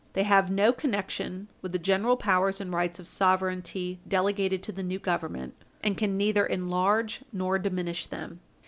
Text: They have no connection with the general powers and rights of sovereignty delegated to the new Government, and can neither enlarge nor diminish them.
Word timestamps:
They 0.13 0.23
have 0.23 0.49
no 0.49 0.73
connection 0.73 1.47
with 1.61 1.73
the 1.73 1.77
general 1.77 2.17
powers 2.17 2.59
and 2.59 2.73
rights 2.73 2.97
of 2.97 3.05
sovereignty 3.07 3.99
delegated 4.07 4.63
to 4.63 4.71
the 4.71 4.81
new 4.81 4.97
Government, 4.97 5.53
and 5.83 5.95
can 5.95 6.17
neither 6.17 6.43
enlarge 6.47 7.21
nor 7.31 7.59
diminish 7.59 8.07
them. 8.07 8.39